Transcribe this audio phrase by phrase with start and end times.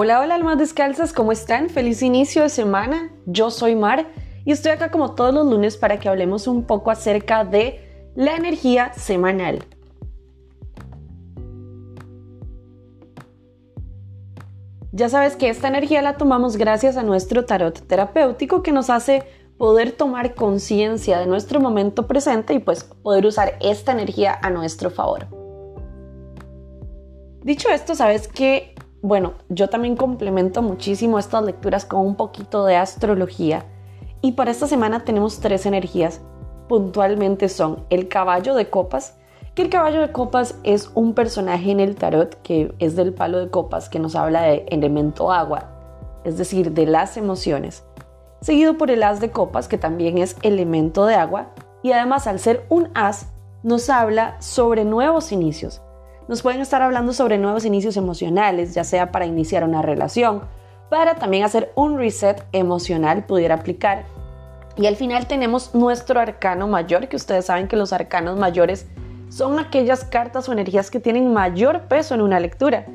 [0.00, 1.70] Hola, hola almas descalzas, ¿cómo están?
[1.70, 3.10] Feliz inicio de semana.
[3.26, 4.06] Yo soy Mar
[4.44, 8.36] y estoy acá como todos los lunes para que hablemos un poco acerca de la
[8.36, 9.64] energía semanal.
[14.92, 19.24] Ya sabes que esta energía la tomamos gracias a nuestro tarot terapéutico que nos hace
[19.56, 24.90] poder tomar conciencia de nuestro momento presente y pues poder usar esta energía a nuestro
[24.90, 25.26] favor.
[27.42, 32.76] Dicho esto, sabes que, bueno, yo también complemento muchísimo estas lecturas con un poquito de
[32.76, 33.64] astrología
[34.20, 36.20] y para esta semana tenemos tres energías.
[36.68, 39.16] Puntualmente son el caballo de copas,
[39.54, 43.38] que el caballo de copas es un personaje en el tarot que es del palo
[43.38, 45.70] de copas que nos habla de elemento agua,
[46.24, 47.84] es decir, de las emociones
[48.40, 51.48] seguido por el as de copas, que también es elemento de agua,
[51.82, 55.82] y además al ser un as, nos habla sobre nuevos inicios.
[56.28, 60.42] Nos pueden estar hablando sobre nuevos inicios emocionales, ya sea para iniciar una relación,
[60.90, 64.04] para también hacer un reset emocional, pudiera aplicar.
[64.76, 68.86] Y al final tenemos nuestro arcano mayor, que ustedes saben que los arcanos mayores
[69.30, 72.86] son aquellas cartas o energías que tienen mayor peso en una lectura.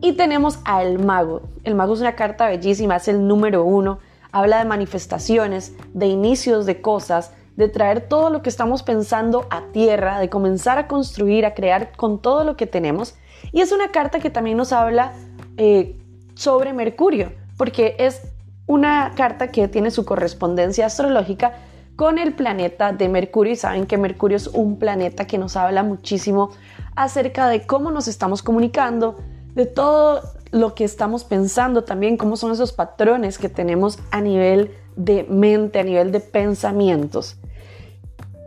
[0.00, 1.42] Y tenemos al mago.
[1.64, 3.98] El mago es una carta bellísima, es el número uno
[4.32, 9.62] habla de manifestaciones, de inicios de cosas, de traer todo lo que estamos pensando a
[9.72, 13.14] tierra, de comenzar a construir, a crear con todo lo que tenemos.
[13.52, 15.12] Y es una carta que también nos habla
[15.56, 15.96] eh,
[16.34, 18.22] sobre Mercurio, porque es
[18.66, 21.54] una carta que tiene su correspondencia astrológica
[21.96, 25.82] con el planeta de Mercurio y saben que Mercurio es un planeta que nos habla
[25.82, 26.50] muchísimo
[26.96, 29.16] acerca de cómo nos estamos comunicando,
[29.54, 34.70] de todo lo que estamos pensando también, cómo son esos patrones que tenemos a nivel
[34.96, 37.36] de mente, a nivel de pensamientos.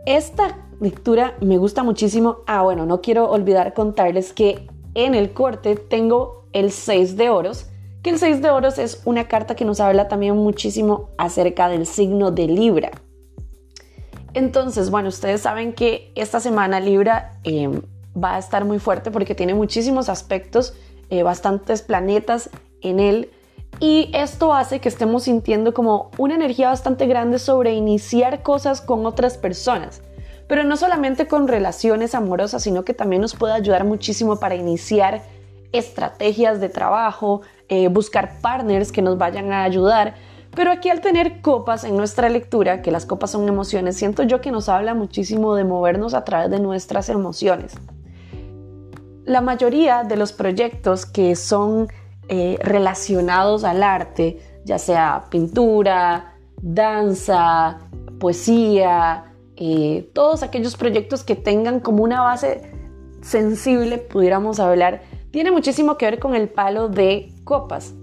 [0.06, 2.38] Esta lectura me gusta muchísimo.
[2.46, 7.66] Ah, bueno, no quiero olvidar contarles que en el corte tengo el 6 de oros,
[8.02, 11.86] que el 6 de oros es una carta que nos habla también muchísimo acerca del
[11.86, 12.90] signo de Libra.
[14.34, 17.70] Entonces, bueno, ustedes saben que esta semana Libra eh,
[18.14, 20.74] va a estar muy fuerte porque tiene muchísimos aspectos
[21.08, 22.50] eh, bastantes planetas
[22.82, 23.30] en él
[23.80, 29.04] y esto hace que estemos sintiendo como una energía bastante grande sobre iniciar cosas con
[29.06, 30.02] otras personas.
[30.46, 35.22] Pero no solamente con relaciones amorosas, sino que también nos puede ayudar muchísimo para iniciar
[35.72, 40.14] estrategias de trabajo, eh, buscar partners que nos vayan a ayudar.
[40.54, 44.40] Pero aquí al tener copas en nuestra lectura, que las copas son emociones, siento yo
[44.40, 47.74] que nos habla muchísimo de movernos a través de nuestras emociones.
[49.24, 51.88] La mayoría de los proyectos que son
[52.28, 57.78] eh, relacionados al arte, ya sea pintura, danza,
[58.18, 62.72] poesía, eh, todos aquellos proyectos que tengan como una base
[63.20, 67.94] sensible, pudiéramos hablar, tiene muchísimo que ver con el palo de copas.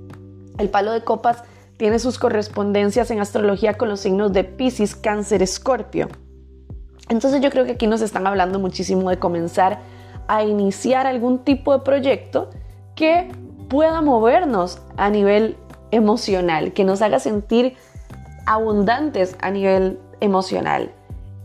[0.57, 1.43] El palo de copas
[1.77, 6.09] tiene sus correspondencias en astrología con los signos de Pisces, Cáncer, Escorpio.
[7.09, 9.79] Entonces yo creo que aquí nos están hablando muchísimo de comenzar
[10.27, 12.49] a iniciar algún tipo de proyecto
[12.95, 13.31] que
[13.71, 15.55] pueda movernos a nivel
[15.91, 17.77] emocional, que nos haga sentir
[18.45, 20.91] abundantes a nivel emocional.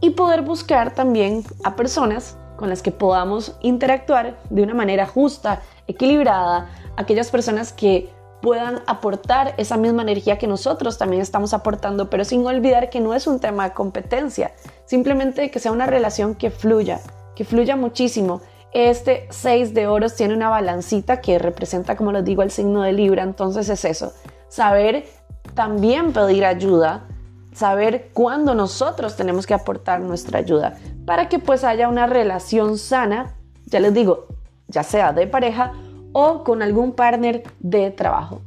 [0.01, 5.63] Y poder buscar también a personas con las que podamos interactuar de una manera justa,
[5.87, 8.11] equilibrada, aquellas personas que
[8.43, 13.15] puedan aportar esa misma energía que nosotros también estamos aportando, pero sin olvidar que no
[13.15, 14.53] es un tema de competencia,
[14.85, 17.01] simplemente que sea una relación que fluya,
[17.37, 18.41] que fluya muchísimo
[18.73, 22.93] este 6 de oros tiene una balancita que representa, como les digo, el signo de
[22.93, 23.23] Libra.
[23.23, 24.13] Entonces es eso,
[24.49, 25.07] saber
[25.55, 27.07] también pedir ayuda,
[27.55, 33.35] saber cuándo nosotros tenemos que aportar nuestra ayuda para que pues haya una relación sana,
[33.65, 34.27] ya les digo,
[34.69, 35.73] ya sea de pareja
[36.13, 38.43] o con algún partner de trabajo.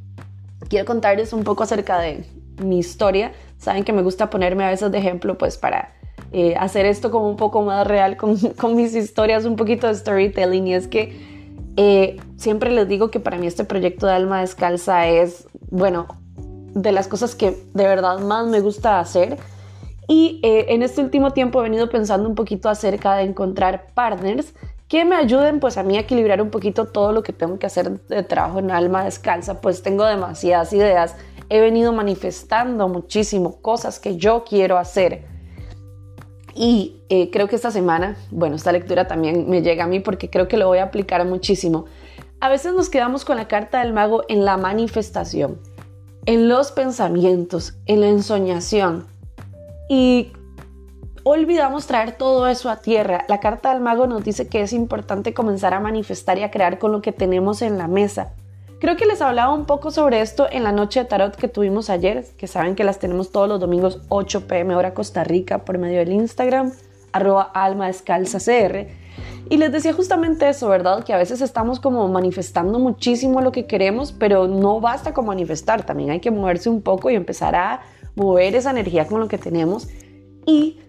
[0.69, 2.25] Quiero contarles un poco acerca de
[2.61, 3.31] mi historia.
[3.57, 5.93] Saben que me gusta ponerme a veces de ejemplo pues para
[6.31, 8.17] eh, hacer esto como un poco más real
[8.57, 10.67] con, mis historias, un poquito de storytelling.
[10.67, 11.17] Y es que
[11.77, 16.07] eh, siempre les digo que para mí este proyecto de Alma Descalza es, bueno,
[16.73, 19.37] de las cosas que de verdad más me gusta hacer.
[20.07, 24.53] Y eh, en este último tiempo he venido pensando un poquito acerca de encontrar partners
[24.87, 27.67] que me ayuden pues a mí a equilibrar un poquito todo lo que tengo que
[27.67, 31.15] hacer de trabajo en alma descalza, pues tengo demasiadas ideas,
[31.47, 35.23] he venido manifestando muchísimo cosas que yo quiero hacer
[36.59, 40.29] y eh, creo que esta semana, bueno, esta lectura también me llega a mí porque
[40.29, 41.85] creo que lo voy a aplicar muchísimo.
[42.41, 45.61] A veces nos quedamos con la carta del mago en la manifestación,
[46.25, 49.07] en los pensamientos, en la ensoñación
[49.87, 50.33] y
[51.23, 53.23] olvidamos traer todo eso a tierra.
[53.29, 56.77] La carta del mago nos dice que es importante comenzar a manifestar y a crear
[56.77, 58.33] con lo que tenemos en la mesa,
[58.79, 61.89] Creo que les hablaba un poco sobre esto en la noche de tarot que tuvimos
[61.89, 65.77] ayer, que saben que las tenemos todos los domingos 8 pm hora Costa Rica por
[65.77, 66.71] medio del Instagram,
[67.11, 68.87] arroba alma descalza cr.
[69.49, 71.03] Y les decía justamente eso, ¿verdad?
[71.03, 75.85] Que a veces estamos como manifestando muchísimo lo que queremos, pero no basta con manifestar,
[75.85, 77.81] también hay que moverse un poco y empezar a
[78.15, 79.89] mover esa energía con lo que tenemos.
[80.45, 80.79] Y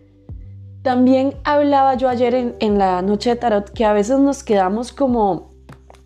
[0.82, 4.92] también hablaba yo ayer en, en la noche de tarot que a veces nos quedamos
[4.92, 5.49] como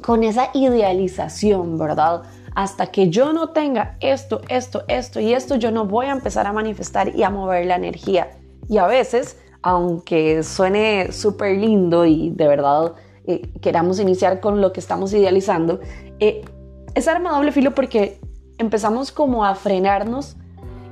[0.05, 2.25] con esa idealización, ¿verdad?
[2.55, 6.47] Hasta que yo no tenga esto, esto, esto y esto, yo no voy a empezar
[6.47, 8.29] a manifestar y a mover la energía.
[8.69, 12.93] Y a veces, aunque suene súper lindo y de verdad
[13.27, 15.81] eh, queramos iniciar con lo que estamos idealizando,
[16.21, 16.45] eh,
[16.95, 18.21] es arma doble filo porque
[18.59, 20.37] empezamos como a frenarnos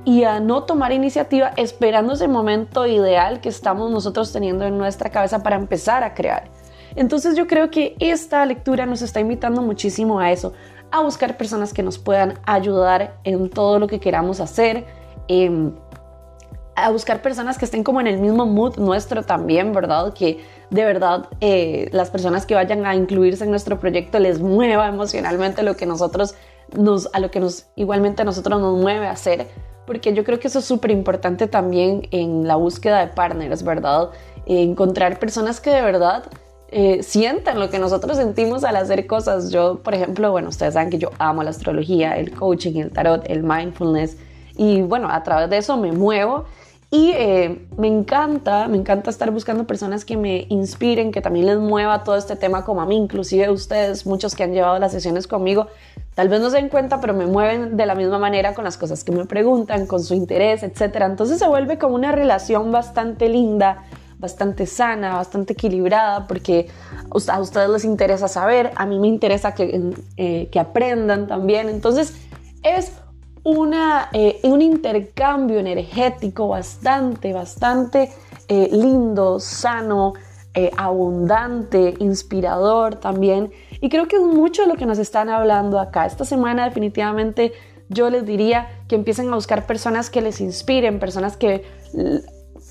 [0.05, 5.11] y a no tomar iniciativa esperando ese momento ideal que estamos nosotros teniendo en nuestra
[5.11, 6.52] cabeza para empezar a crear.
[6.95, 10.53] Entonces yo creo que esta lectura nos está invitando muchísimo a eso,
[10.91, 14.85] a buscar personas que nos puedan ayudar en todo lo que queramos hacer.
[15.27, 15.73] Em,
[16.75, 20.13] a buscar personas que estén como en el mismo mood nuestro también, ¿verdad?
[20.13, 24.87] Que de verdad eh, las personas que vayan a incluirse en nuestro proyecto les mueva
[24.87, 26.35] emocionalmente lo que nosotros
[26.75, 29.47] nos, a lo que nos igualmente a nosotros nos mueve a hacer,
[29.85, 34.09] porque yo creo que eso es súper importante también en la búsqueda de partners, ¿verdad?
[34.45, 36.25] encontrar personas que de verdad
[36.73, 39.51] eh, sientan lo que nosotros sentimos al hacer cosas.
[39.51, 43.23] Yo, por ejemplo, bueno, ustedes saben que yo amo la astrología, el coaching, el tarot,
[43.29, 44.17] el mindfulness
[44.55, 46.45] y bueno, a través de eso me muevo
[46.91, 51.57] y eh, me encanta, me encanta estar buscando personas que me inspiren, que también les
[51.57, 55.25] mueva todo este tema como a mí, inclusive ustedes, muchos que han llevado las sesiones
[55.25, 55.67] conmigo,
[56.13, 58.77] tal vez no se den cuenta, pero me mueven de la misma manera con las
[58.77, 60.97] cosas que me preguntan, con su interés, etc.
[61.01, 63.85] Entonces se vuelve como una relación bastante linda,
[64.19, 66.69] bastante sana, bastante equilibrada, porque
[67.27, 71.69] a ustedes les interesa saber, a mí me interesa que, eh, aprendan también.
[71.69, 72.13] Entonces
[72.63, 72.93] es
[73.43, 78.11] una, eh, un intercambio energético bastante, bastante
[78.47, 80.13] eh, lindo, sano,
[80.77, 83.51] abundante, inspirador también.
[83.81, 86.05] Y creo que es mucho de lo que nos están hablando acá.
[86.05, 87.53] Esta semana definitivamente
[87.89, 91.63] yo les diría que empiecen a buscar personas que les inspiren, personas que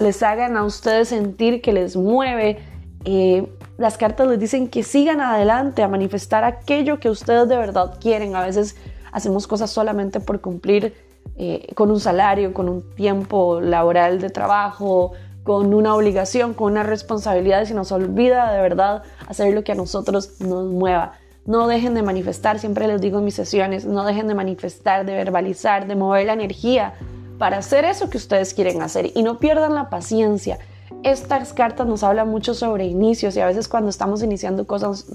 [0.02, 2.58] les hagan a ustedes sentir que les mueve.
[3.04, 3.46] Eh,
[3.78, 8.37] las cartas les dicen que sigan adelante a manifestar aquello que ustedes de verdad quieren.
[8.37, 8.76] A veces
[9.12, 10.94] hacemos cosas solamente por cumplir
[11.37, 15.12] eh, con un salario, con un tiempo laboral de trabajo,
[15.44, 19.72] con una obligación, con una responsabilidad y se nos olvida de verdad hacer lo que
[19.72, 21.14] a nosotros nos mueva.
[21.44, 25.14] No dejen de manifestar, siempre les digo en mis sesiones, no dejen de manifestar, de
[25.14, 26.94] verbalizar, de mover la energía
[27.43, 30.61] para hacer eso que ustedes quieren hacer y no pierdan la paciencia.
[31.03, 35.06] Estas cartas nos hablan mucho sobre inicios y a veces cuando estamos iniciando cosas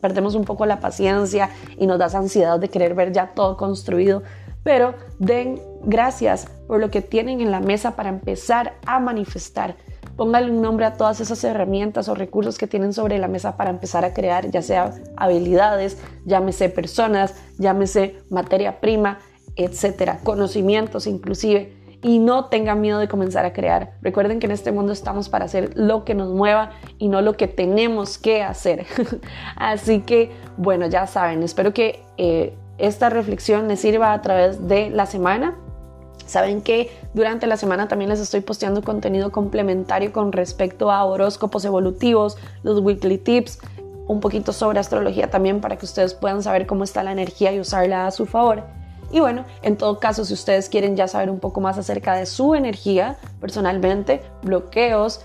[0.00, 4.22] perdemos un poco la paciencia y nos da ansiedad de querer ver ya todo construido.
[4.62, 9.76] Pero den gracias por lo que tienen en la mesa para empezar a manifestar.
[10.16, 13.68] Pónganle un nombre a todas esas herramientas o recursos que tienen sobre la mesa para
[13.68, 19.18] empezar a crear, ya sea habilidades, llámese personas, llámese materia prima,
[19.56, 21.72] etcétera, conocimientos inclusive,
[22.04, 23.94] y no tengan miedo de comenzar a crear.
[24.02, 27.38] Recuerden que en este mundo estamos para hacer lo que nos mueva y no lo
[27.38, 28.84] que tenemos que hacer.
[29.56, 34.90] Así que, bueno, ya saben, espero que eh, esta reflexión les sirva a través de
[34.90, 35.56] la semana.
[36.26, 41.64] Saben que durante la semana también les estoy posteando contenido complementario con respecto a horóscopos
[41.64, 43.60] evolutivos, los weekly tips,
[44.06, 47.60] un poquito sobre astrología también para que ustedes puedan saber cómo está la energía y
[47.60, 48.83] usarla a su favor.
[49.14, 52.26] Y bueno, en todo caso, si ustedes quieren ya saber un poco más acerca de
[52.26, 55.20] su energía, personalmente, bloqueos,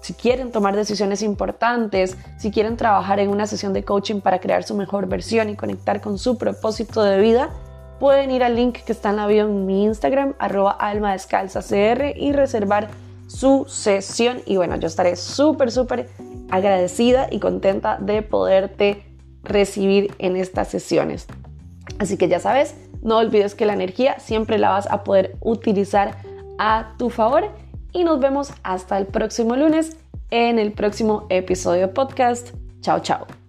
[0.00, 4.62] si quieren tomar decisiones importantes, si quieren trabajar en una sesión de coaching para crear
[4.62, 7.50] su mejor versión y conectar con su propósito de vida,
[7.98, 11.60] pueden ir al link que está en la bio en mi Instagram, arroba alma descalza
[11.60, 12.88] cr y reservar
[13.26, 14.40] su sesión.
[14.46, 16.08] Y bueno, yo estaré súper, súper
[16.50, 19.04] agradecida y contenta de poderte
[19.42, 21.26] recibir en estas sesiones.
[21.98, 26.16] Así que ya sabes, no olvides que la energía siempre la vas a poder utilizar
[26.58, 27.50] a tu favor
[27.92, 29.96] y nos vemos hasta el próximo lunes
[30.30, 32.50] en el próximo episodio podcast.
[32.80, 33.39] Chao, chao.